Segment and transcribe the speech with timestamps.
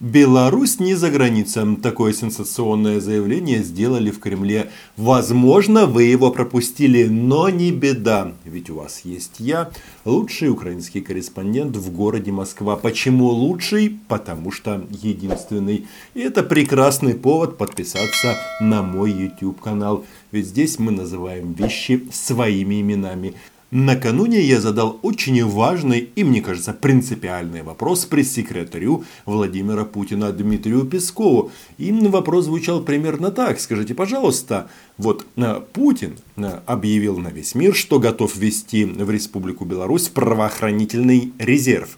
[0.00, 1.76] Беларусь не за границей.
[1.76, 4.70] Такое сенсационное заявление сделали в Кремле.
[4.96, 8.32] Возможно, вы его пропустили, но не беда.
[8.46, 9.70] Ведь у вас есть я,
[10.06, 12.76] лучший украинский корреспондент в городе Москва.
[12.76, 14.00] Почему лучший?
[14.08, 15.86] Потому что единственный.
[16.14, 20.06] И это прекрасный повод подписаться на мой YouTube канал.
[20.32, 23.34] Ведь здесь мы называем вещи своими именами.
[23.70, 31.52] Накануне я задал очень важный и, мне кажется, принципиальный вопрос пресс-секретарю Владимира Путина Дмитрию Пескову.
[31.78, 33.60] И вопрос звучал примерно так.
[33.60, 39.64] Скажите, пожалуйста, вот э, Путин э, объявил на весь мир, что готов ввести в Республику
[39.64, 41.96] Беларусь правоохранительный резерв.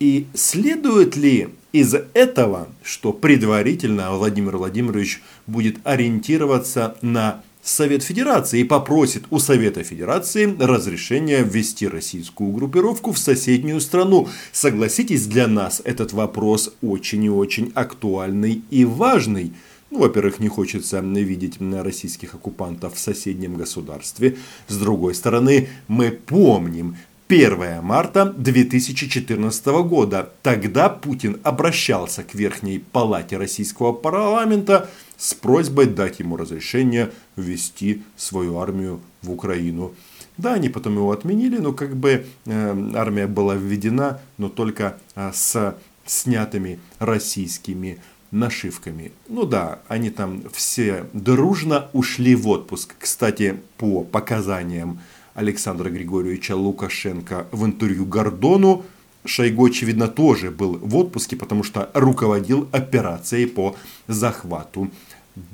[0.00, 8.64] И следует ли из этого, что предварительно Владимир Владимирович будет ориентироваться на Совет Федерации и
[8.64, 14.28] попросит у Совета Федерации разрешения ввести российскую группировку в соседнюю страну.
[14.52, 19.52] Согласитесь, для нас этот вопрос очень и очень актуальный и важный.
[19.90, 24.36] Ну, во-первых, не хочется видеть российских оккупантов в соседнем государстве.
[24.66, 26.96] С другой стороны, мы помним
[27.28, 30.30] 1 марта 2014 года.
[30.42, 38.58] Тогда Путин обращался к Верхней Палате Российского парламента с просьбой дать ему разрешение ввести свою
[38.58, 39.94] армию в Украину.
[40.38, 45.30] Да, они потом его отменили, но как бы э, армия была введена, но только э,
[45.34, 45.76] с
[46.06, 47.98] снятыми российскими
[48.30, 49.12] нашивками.
[49.28, 52.94] Ну да, они там все дружно ушли в отпуск.
[52.98, 55.00] Кстати, по показаниям
[55.38, 58.84] Александра Григорьевича Лукашенко в интервью Гордону,
[59.24, 63.76] Шойгу, очевидно, тоже был в отпуске, потому что руководил операцией по
[64.08, 64.90] захвату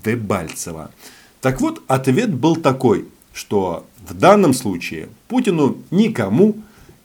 [0.03, 0.91] Дебальцева.
[1.43, 6.57] Так вот, ответ был такой, что в данном случае Путину никому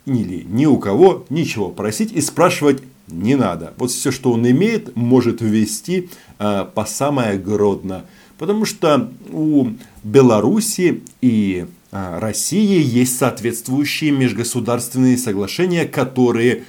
[0.06, 3.74] или ни у кого ничего просить и спрашивать не надо.
[3.78, 8.06] Вот все, что он имеет, может ввести э, по самое гродно.
[8.38, 9.68] Потому что у
[10.04, 16.66] Беларуси и России есть соответствующие межгосударственные соглашения, которые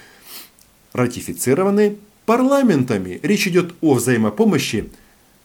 [0.92, 3.20] ратифицированы парламентами.
[3.22, 4.90] Речь идет о взаимопомощи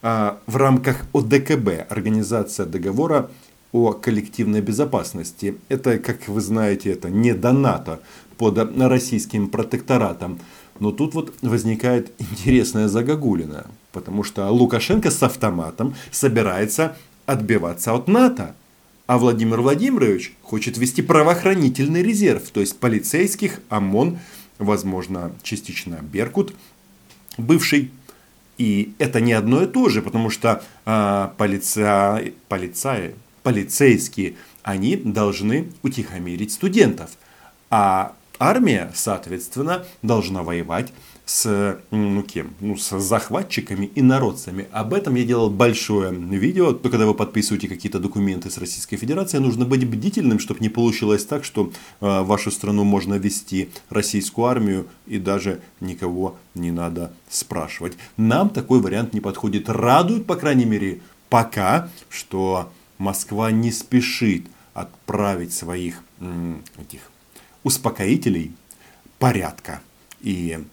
[0.02, 3.30] а, в рамках ОДКБ, Организация договора
[3.72, 5.56] о коллективной безопасности.
[5.68, 8.00] Это, как вы знаете, это не до НАТО
[8.38, 10.38] под российским протекторатом.
[10.78, 18.54] Но тут вот возникает интересная загогулина, потому что Лукашенко с автоматом собирается отбиваться от НАТО.
[19.06, 24.18] А Владимир Владимирович хочет ввести правоохранительный резерв, то есть полицейских, ОМОН,
[24.58, 26.54] возможно, частично Беркут,
[27.38, 27.92] бывший.
[28.58, 35.70] И это не одно и то же, потому что а, полиция, полицаи, полицейские, они должны
[35.82, 37.10] утихомирить студентов.
[37.70, 40.92] А армия, соответственно, должна воевать
[41.26, 42.54] с, ну, кем?
[42.60, 44.68] Ну, с захватчиками и народцами.
[44.70, 46.72] Об этом я делал большое видео.
[46.72, 51.24] То, когда вы подписываете какие-то документы с Российской Федерацией, нужно быть бдительным, чтобы не получилось
[51.24, 57.94] так, что э, вашу страну можно вести российскую армию и даже никого не надо спрашивать.
[58.16, 59.68] Нам такой вариант не подходит.
[59.68, 66.02] Радует, по крайней мере, пока, что Москва не спешит отправить своих
[66.78, 67.00] этих
[67.64, 68.52] успокоителей
[69.18, 69.80] порядка
[70.20, 70.64] и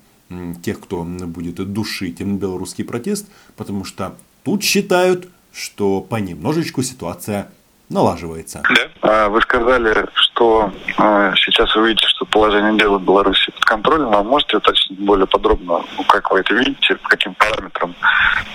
[0.61, 7.49] тех, кто будет душить белорусский протест, потому что тут считают, что понемножечку ситуация
[7.89, 8.63] налаживается.
[8.63, 9.25] Да.
[9.25, 14.13] А вы сказали, что а, сейчас вы видите, положение дела в Беларуси под контролем.
[14.13, 17.95] А можете уточнить более подробно, ну, как вы это видите, по каким параметрам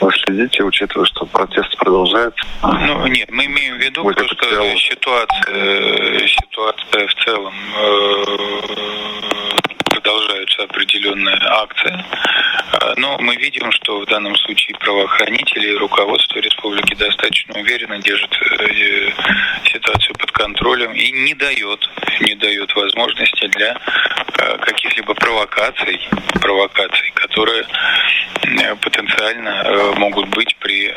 [0.00, 2.44] вы следите, учитывая, что протест продолжается?
[2.62, 4.24] Ну, нет, мы имеем в виду, что
[4.76, 8.24] ситуация, ситуация в целом э,
[9.84, 12.04] продолжаются определенные акции.
[12.72, 18.30] А, но мы видим, что в данном случае правоохранители и руководство республики достаточно уверенно держат
[18.40, 19.10] э,
[19.64, 21.88] ситуацию под контролем и не дает,
[22.20, 26.00] не дает возможности для э, каких-либо провокаций,
[26.40, 27.64] провокаций, которые
[28.42, 30.92] э, потенциально могут быть при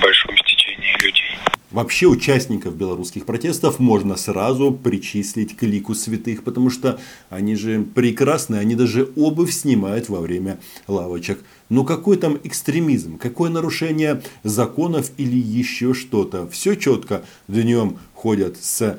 [0.00, 1.38] большом стечении людей.
[1.76, 6.98] Вообще участников белорусских протестов можно сразу причислить к лику святых, потому что
[7.28, 11.40] они же прекрасные, они даже обувь снимают во время лавочек.
[11.68, 16.48] Но какой там экстремизм, какое нарушение законов или еще что-то.
[16.48, 17.24] Все четко.
[17.48, 18.98] Днем ходят с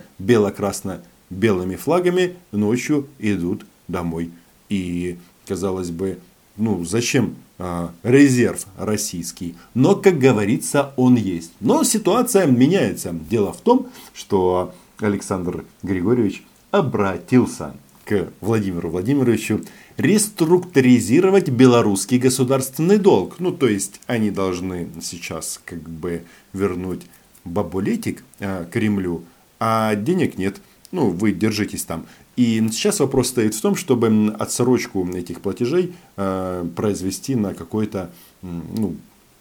[1.30, 4.32] бело-красно-белыми флагами, ночью идут домой.
[4.70, 6.20] И, казалось бы,
[6.58, 9.56] ну зачем а, резерв российский.
[9.74, 11.52] Но, как говорится, он есть.
[11.60, 13.14] Но ситуация меняется.
[13.30, 17.76] Дело в том, что Александр Григорьевич обратился
[18.06, 19.62] к Владимиру Владимировичу
[19.98, 23.40] реструктуризировать белорусский государственный долг.
[23.40, 27.02] Ну, то есть, они должны сейчас как бы вернуть
[27.44, 29.24] бабулетик э, Кремлю,
[29.60, 30.58] а денег нет.
[30.92, 32.06] Ну, вы держитесь там.
[32.36, 38.12] И сейчас вопрос стоит в том, чтобы отсрочку этих платежей э, произвести на какой-то
[38.42, 38.95] ну,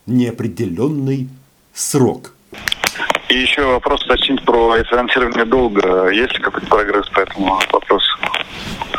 [0.07, 1.29] неопределенный
[1.75, 2.33] срок.
[3.29, 6.09] И еще вопрос уточнить про финансирование долга.
[6.09, 8.19] Есть ли какой-то прогресс по этому вопросу?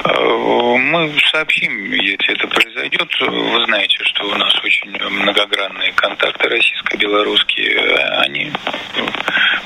[0.03, 3.09] Э, мы сообщим, если это произойдет.
[3.19, 7.97] Вы знаете, что у нас очень многогранные контакты российско-белорусские.
[8.19, 8.51] Они,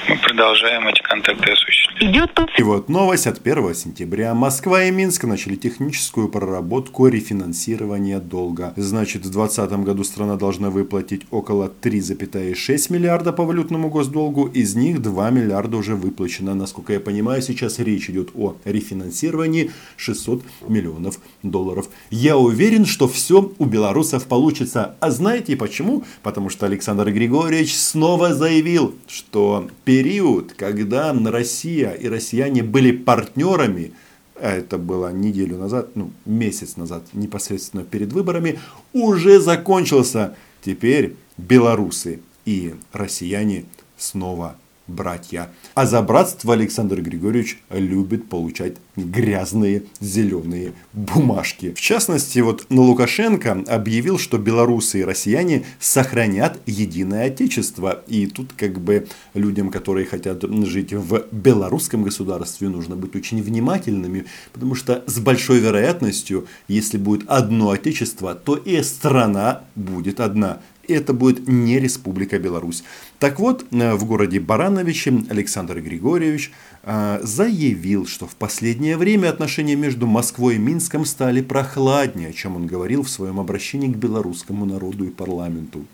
[0.07, 1.80] мы продолжаем эти контакты осуществлять.
[1.99, 2.31] Идет...
[2.57, 4.33] И вот новость от 1 сентября.
[4.33, 8.73] Москва и Минск начали техническую проработку рефинансирования долга.
[8.75, 14.45] Значит, в 2020 году страна должна выплатить около 3,6 миллиарда по валютному госдолгу.
[14.47, 16.55] Из них 2 миллиарда уже выплачено.
[16.55, 21.89] Насколько я понимаю, сейчас речь идет о рефинансировании 600 500 миллионов долларов.
[22.09, 24.95] Я уверен, что все у белорусов получится.
[24.99, 26.03] А знаете почему?
[26.23, 33.93] Потому что Александр Григорьевич снова заявил, что период, когда Россия и россияне были партнерами,
[34.35, 38.59] а это было неделю назад, ну, месяц назад, непосредственно перед выборами,
[38.93, 40.35] уже закончился.
[40.63, 43.65] Теперь белорусы и россияне
[43.97, 44.57] снова
[44.91, 45.49] братья.
[45.73, 51.73] А за братство Александр Григорьевич любит получать грязные зеленые бумажки.
[51.73, 58.03] В частности, вот Лукашенко объявил, что белорусы и россияне сохранят единое отечество.
[58.07, 64.25] И тут как бы людям, которые хотят жить в белорусском государстве, нужно быть очень внимательными,
[64.53, 71.13] потому что с большой вероятностью, если будет одно отечество, то и страна будет одна это
[71.13, 72.83] будет не Республика Беларусь.
[73.19, 76.51] Так вот, э, в городе Барановиче Александр Григорьевич
[76.83, 82.55] э, заявил, что в последнее время отношения между Москвой и Минском стали прохладнее, о чем
[82.55, 85.85] он говорил в своем обращении к белорусскому народу и парламенту.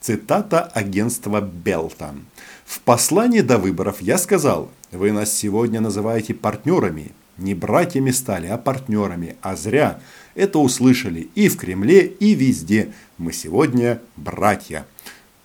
[0.00, 2.14] Цитата агентства Белта.
[2.64, 8.58] «В послании до выборов я сказал, вы нас сегодня называете партнерами, не братьями стали, а
[8.58, 10.00] партнерами, а зря.
[10.34, 12.92] Это услышали и в Кремле, и везде.
[13.22, 14.84] Мы сегодня братья.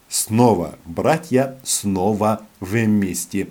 [0.09, 3.49] Снова братья, снова вместе.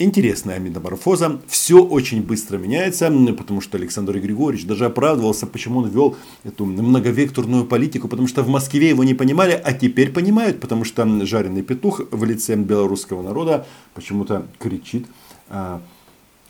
[0.00, 1.40] Интересная метаморфоза.
[1.46, 7.64] Все очень быстро меняется, потому что Александр Григорьевич даже оправдывался, почему он вел эту многовекторную
[7.64, 12.00] политику, потому что в Москве его не понимали, а теперь понимают, потому что жареный петух
[12.10, 15.06] в лице белорусского народа почему-то кричит
[15.48, 15.80] а,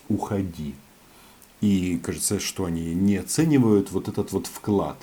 [0.09, 0.75] «Уходи».
[1.61, 4.97] И кажется, что они не оценивают вот этот вот вклад.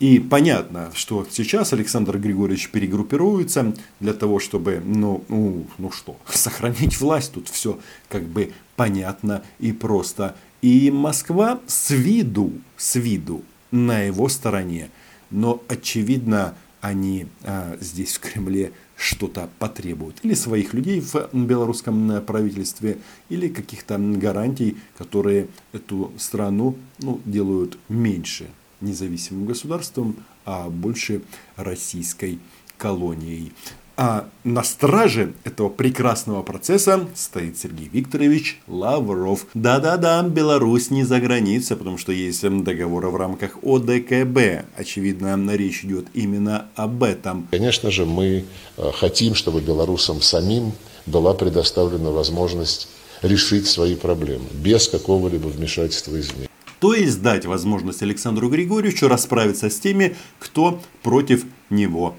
[0.00, 7.00] И понятно, что сейчас Александр Григорьевич перегруппируется для того, чтобы, ну, ну, ну что, сохранить
[7.00, 7.32] власть.
[7.32, 7.78] Тут все
[8.08, 10.36] как бы понятно и просто.
[10.62, 13.42] И Москва с виду, с виду
[13.72, 14.90] на его стороне.
[15.30, 20.18] Но очевидно, они а, здесь в Кремле что-то потребуют.
[20.22, 22.98] Или своих людей в белорусском правительстве,
[23.28, 28.48] или каких-то гарантий, которые эту страну ну, делают меньше
[28.80, 31.22] независимым государством, а больше
[31.56, 32.38] российской
[32.76, 33.52] колонией.
[34.00, 39.44] А на страже этого прекрасного процесса стоит Сергей Викторович Лавров.
[39.54, 44.66] Да-да-да, Беларусь не за границей, потому что есть договоры в рамках ОДКБ.
[44.76, 47.48] Очевидно, речь идет именно об этом.
[47.50, 48.44] Конечно же, мы
[48.76, 50.74] э, хотим, чтобы белорусам самим
[51.06, 52.88] была предоставлена возможность
[53.22, 56.47] решить свои проблемы без какого-либо вмешательства извне.
[56.80, 62.16] То есть дать возможность Александру Григорьевичу расправиться с теми, кто против него.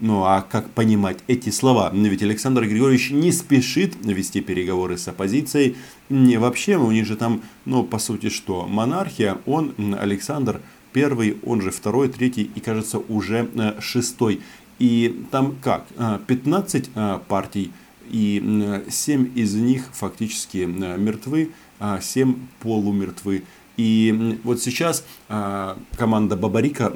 [0.00, 1.90] Ну а как понимать эти слова?
[1.92, 5.76] Ведь Александр Григорьевич не спешит вести переговоры с оппозицией.
[6.08, 10.60] И вообще у них же там, ну по сути что, монархия, он, Александр
[10.92, 14.40] первый, он же второй, третий и кажется уже э, шестой.
[14.78, 15.86] И там как?
[16.26, 17.70] 15 э, э, партий
[18.10, 23.44] и 7 из них фактически мертвы, а 7 полумертвы.
[23.80, 26.92] И вот сейчас а, команда Бабарика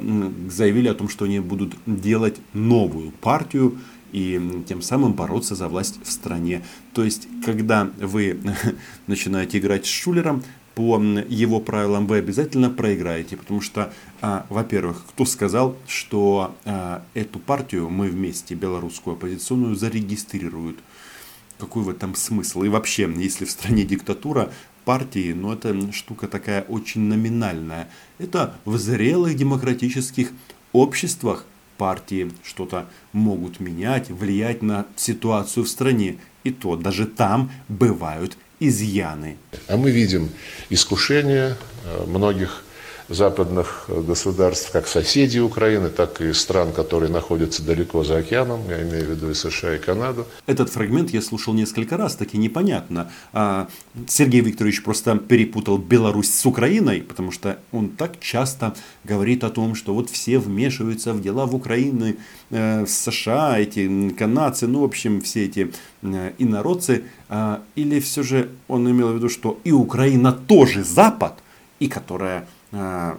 [0.51, 3.79] заявили о том, что они будут делать новую партию
[4.11, 6.61] и тем самым бороться за власть в стране.
[6.93, 8.39] То есть, когда вы
[9.07, 10.43] начинаете играть с Шулером,
[10.75, 17.39] по его правилам вы обязательно проиграете, потому что, а, во-первых, кто сказал, что а, эту
[17.39, 20.77] партию мы вместе, белорусскую оппозиционную, зарегистрируют?
[21.57, 22.61] Какой в этом смысл?
[22.61, 24.51] И вообще, если в стране диктатура,
[24.85, 27.89] партии, но это штука такая очень номинальная.
[28.19, 30.31] Это в зрелых демократических
[30.71, 31.45] обществах
[31.77, 36.17] партии что-то могут менять, влиять на ситуацию в стране.
[36.43, 39.37] И то даже там бывают изъяны.
[39.67, 40.29] А мы видим
[40.69, 42.64] искушение э, многих
[43.09, 49.05] западных государств, как соседей Украины, так и стран, которые находятся далеко за океаном, я имею
[49.05, 50.25] в виду и США, и Канаду.
[50.47, 53.11] Этот фрагмент я слушал несколько раз, таки непонятно.
[53.33, 53.67] А
[54.07, 59.75] Сергей Викторович просто перепутал Беларусь с Украиной, потому что он так часто говорит о том,
[59.75, 62.17] что вот все вмешиваются в дела в Украины,
[62.49, 65.71] э, в США, эти канадцы, ну, в общем, все эти
[66.01, 67.03] э, инородцы.
[67.27, 71.33] А, или все же он имел в виду, что и Украина тоже Запад,
[71.79, 72.47] и которая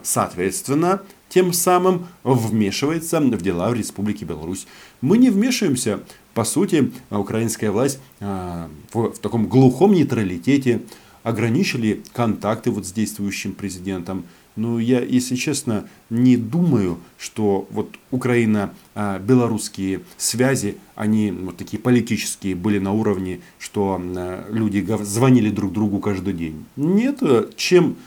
[0.03, 4.67] соответственно, тем самым вмешивается в дела в Республике Беларусь.
[5.01, 5.99] Мы не вмешиваемся.
[6.33, 10.81] По сути, украинская власть э, в, таком глухом нейтралитете
[11.23, 14.23] ограничили контакты вот с действующим президентом.
[14.55, 22.79] Но я, если честно, не думаю, что вот Украина-белорусские связи, они вот такие политические были
[22.79, 24.01] на уровне, что
[24.49, 26.65] люди звонили друг другу каждый день.
[26.75, 27.21] Нет,
[27.55, 27.97] чем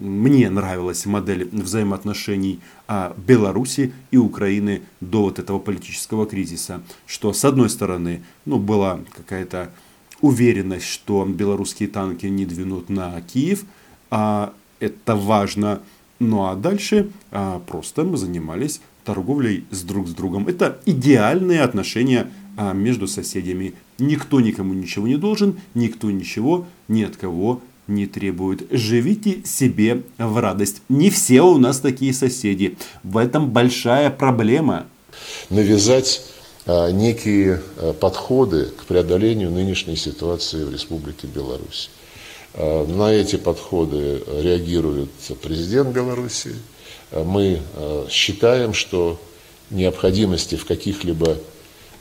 [0.00, 6.82] мне нравилась модель взаимоотношений а, Беларуси и Украины до вот этого политического кризиса.
[7.06, 9.70] Что с одной стороны ну, была какая-то
[10.20, 13.64] уверенность, что белорусские танки не двинут на Киев,
[14.10, 15.80] а это важно.
[16.18, 20.48] Ну а дальше а, просто мы занимались торговлей с друг с другом.
[20.48, 23.74] Это идеальные отношения а, между соседями.
[23.98, 28.66] Никто никому ничего не должен, никто ничего ни от кого не требует.
[28.70, 30.82] Живите себе в радость.
[30.88, 32.76] Не все у нас такие соседи.
[33.02, 34.86] В этом большая проблема.
[35.50, 36.22] Навязать
[36.66, 41.90] а, некие а, подходы к преодолению нынешней ситуации в Республике Беларусь.
[42.54, 45.10] А, на эти подходы реагирует
[45.42, 46.54] президент Беларуси.
[47.10, 49.18] А, мы а, считаем, что
[49.70, 51.38] необходимости в каких-либо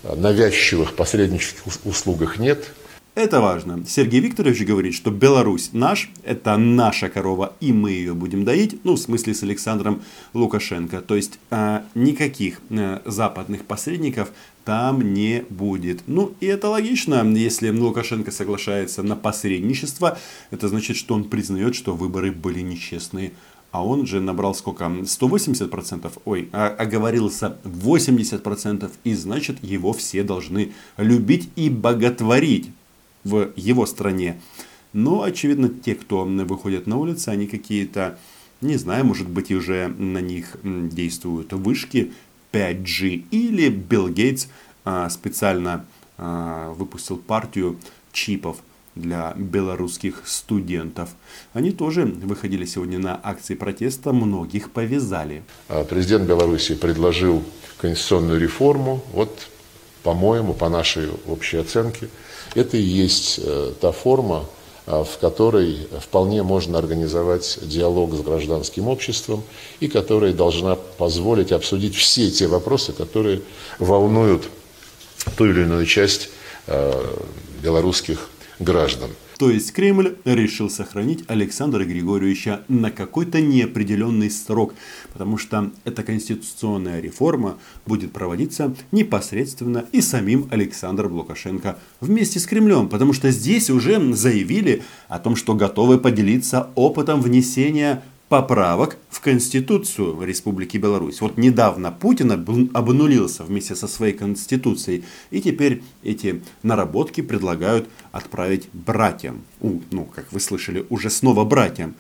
[0.04, 2.66] а, навязчивых посреднических услугах нет–
[3.18, 3.84] это важно.
[3.88, 8.94] Сергей Викторович говорит, что Беларусь наш, это наша корова, и мы ее будем доить, ну,
[8.94, 11.02] в смысле с Александром Лукашенко.
[11.02, 14.32] То есть, э, никаких э, западных посредников
[14.66, 16.04] там не будет.
[16.06, 20.20] Ну, и это логично, если Лукашенко соглашается на посредничество,
[20.52, 23.32] это значит, что он признает, что выборы были нечестные.
[23.72, 24.86] А он же набрал сколько?
[24.86, 26.12] 180%?
[26.26, 28.92] Ой, а, оговорился 80%.
[29.04, 32.70] И значит, его все должны любить и боготворить
[33.28, 34.40] в его стране.
[34.94, 38.18] Но, очевидно, те, кто выходят на улицы, они какие-то,
[38.62, 42.14] не знаю, может быть, уже на них действуют вышки
[42.52, 43.26] 5G.
[43.32, 44.48] Или Билл Гейтс
[44.86, 45.86] а, специально
[46.18, 47.78] а, выпустил партию
[48.12, 48.58] чипов
[48.96, 51.10] для белорусских студентов.
[51.54, 55.44] Они тоже выходили сегодня на акции протеста, многих повязали.
[55.70, 57.44] А, президент Беларуси предложил
[57.78, 59.04] конституционную реформу.
[59.14, 59.50] Вот,
[60.08, 62.08] по-моему, по нашей общей оценке,
[62.56, 64.46] это и есть э, та форма,
[64.86, 69.44] э, в которой вполне можно организовать диалог с гражданским обществом
[69.82, 73.42] и которая должна позволить обсудить все те вопросы, которые
[73.80, 74.46] волнуют
[75.36, 76.30] ту или иную часть
[76.68, 76.94] э,
[77.62, 79.10] белорусских граждан.
[79.38, 84.74] То есть Кремль решил сохранить Александра Григорьевича на какой-то неопределенный срок,
[85.14, 92.90] потому что эта конституционная реформа будет проводиться непосредственно и самим Александром Лукашенко вместе с Кремлем,
[92.90, 100.22] потому что здесь уже заявили о том, что готовы поделиться опытом внесения поправок в Конституцию
[100.22, 101.22] Республики Беларусь.
[101.22, 102.32] Вот недавно Путин
[102.74, 109.44] обнулился вместе со своей Конституцией, и теперь эти наработки предлагают отправить братьям.
[109.62, 111.96] Ну, как вы слышали, уже снова братьям.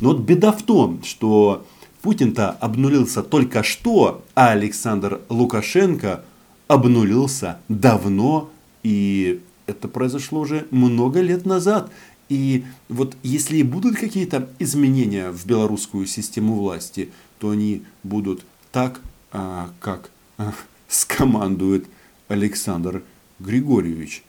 [0.00, 1.66] Но вот беда в том, что
[2.02, 6.24] Путин-то обнулился только что, а Александр Лукашенко
[6.68, 8.50] обнулился давно,
[8.82, 11.90] и это произошло уже много лет назад.
[12.32, 19.68] И вот если будут какие-то изменения в белорусскую систему власти, то они будут так, а,
[19.80, 20.54] как а,
[20.88, 21.84] скомандует
[22.28, 23.02] Александр
[23.38, 24.22] Григорьевич.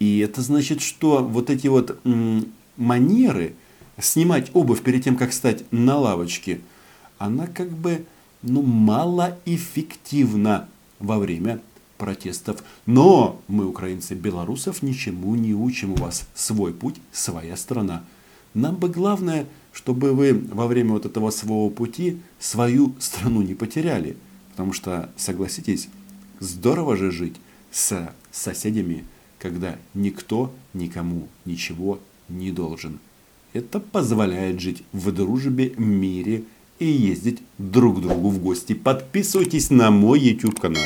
[0.00, 1.98] И это значит, что вот эти вот
[2.76, 3.54] манеры
[3.98, 6.60] снимать обувь перед тем, как стать на лавочке,
[7.16, 8.04] она как бы
[8.42, 11.62] ну, малоэффективна во время
[11.96, 12.62] протестов.
[12.86, 15.92] Но мы, украинцы, белорусов, ничему не учим.
[15.92, 18.04] У вас свой путь, своя страна.
[18.54, 24.16] Нам бы главное, чтобы вы во время вот этого своего пути свою страну не потеряли.
[24.52, 25.88] Потому что, согласитесь,
[26.40, 27.36] здорово же жить
[27.70, 29.04] с соседями,
[29.38, 31.98] когда никто никому ничего
[32.28, 32.98] не должен.
[33.52, 36.44] Это позволяет жить в дружбе, мире
[36.78, 38.74] и ездить друг к другу в гости.
[38.74, 40.82] Подписывайтесь на мой YouTube канал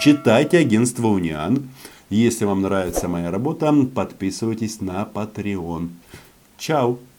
[0.00, 1.68] читайте агентство Униан,
[2.08, 5.90] Если вам нравится моя работа, подписывайтесь на Patreon.
[6.56, 7.00] Чао!